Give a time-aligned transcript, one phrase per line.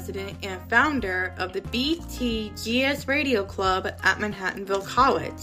[0.00, 5.42] president and founder of the BTGS Radio Club at Manhattanville College,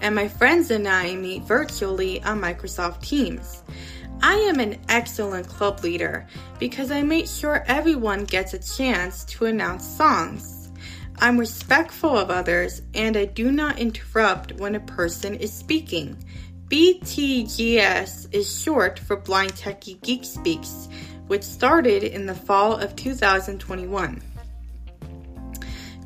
[0.00, 3.62] and my friends and I meet virtually on Microsoft Teams.
[4.20, 6.26] I am an excellent club leader
[6.58, 10.72] because I make sure everyone gets a chance to announce songs.
[11.20, 16.16] I'm respectful of others and I do not interrupt when a person is speaking.
[16.68, 20.88] BTGS is short for Blind Techie Geek Speaks,
[21.26, 24.22] which started in the fall of 2021.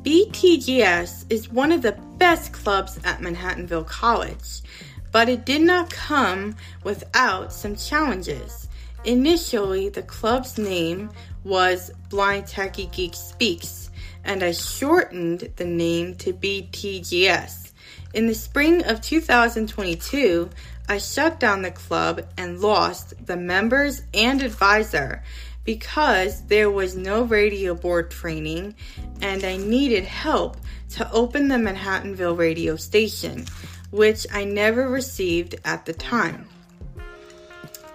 [0.01, 4.61] BTGS is one of the best clubs at Manhattanville College,
[5.11, 8.69] but it did not come without some challenges.
[9.03, 11.09] Initially, the club's name
[11.43, 13.89] was Blind Techie Geek Speaks,
[14.23, 17.71] and I shortened the name to BTGS.
[18.13, 20.49] In the spring of 2022,
[20.89, 25.21] I shut down the club and lost the members and advisor
[25.63, 28.73] because there was no radio board training
[29.21, 30.57] and I needed help
[30.95, 33.45] to open the Manhattanville radio station,
[33.91, 36.47] which I never received at the time.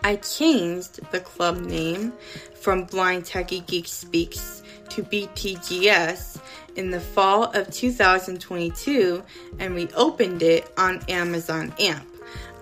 [0.05, 2.13] I changed the club name
[2.55, 6.41] from Blind Techie Geek Speaks to BTGS
[6.77, 9.21] in the fall of 2022
[9.59, 12.14] and reopened it on Amazon AMP.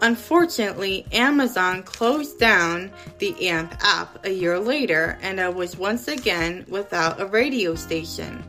[0.02, 6.64] Unfortunately, Amazon closed down the AMP app a year later, and I was once again
[6.68, 8.42] without a radio station.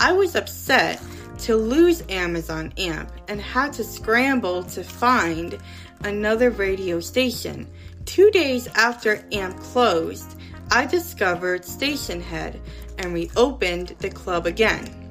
[0.00, 1.02] I was upset
[1.40, 5.58] to lose Amazon AMP and had to scramble to find
[6.02, 7.68] another radio station.
[8.06, 10.38] Two days after AMP closed,
[10.70, 12.58] I discovered Stationhead
[12.96, 15.05] and reopened the club again.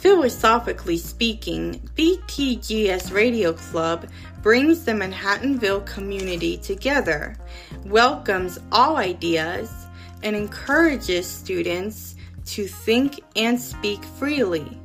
[0.00, 4.08] Philosophically speaking, BTGS Radio Club
[4.40, 7.36] brings the Manhattanville community together,
[7.84, 9.70] welcomes all ideas,
[10.22, 12.14] and encourages students
[12.46, 14.80] to think and speak freely.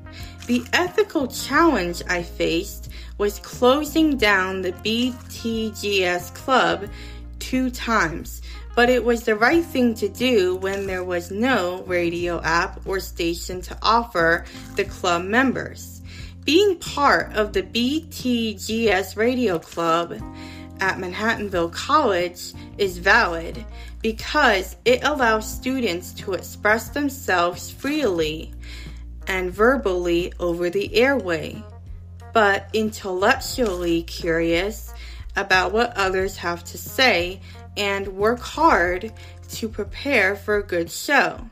[0.48, 6.90] The ethical challenge I faced was closing down the BTGS Club
[7.40, 8.42] two times
[8.76, 13.00] but it was the right thing to do when there was no radio app or
[13.00, 16.02] station to offer the club members.
[16.44, 20.14] Being part of the BTGS Radio Club
[20.80, 23.66] at Manhattanville College is valid
[24.02, 28.54] because it allows students to express themselves freely
[29.26, 31.64] and verbally over the airway,
[32.34, 34.94] but intellectually curious
[35.36, 37.42] about what others have to say
[37.78, 39.12] and work hard
[39.50, 41.48] to prepare for a good show.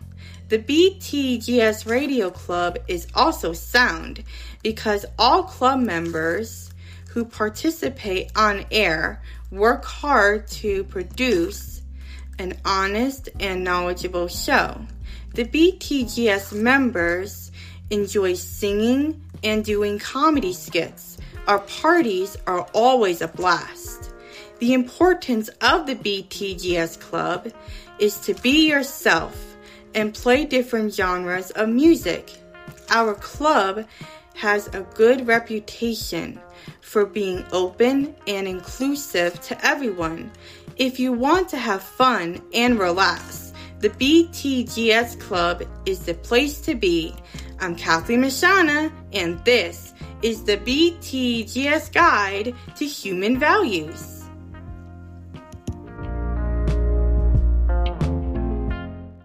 [0.50, 4.23] The BTGS Radio Club is also sound
[4.62, 6.72] because all club members
[7.09, 11.81] who participate on air work hard to produce
[12.39, 14.81] an honest and knowledgeable show.
[15.33, 17.51] The BTGS members
[17.89, 21.17] enjoy singing and doing comedy skits.
[21.47, 24.02] Our parties are always a blast.
[24.63, 27.51] The importance of the BTGS Club
[28.00, 29.57] is to be yourself
[29.94, 32.31] and play different genres of music.
[32.90, 33.85] Our club
[34.35, 36.40] has a good reputation
[36.79, 40.31] for being open and inclusive to everyone.
[40.78, 46.74] If you want to have fun and relax, the BTGS Club is the place to
[46.74, 47.13] be.
[47.59, 54.22] I'm Kathleen Mashana, and this is the BTGS Guide to Human Values.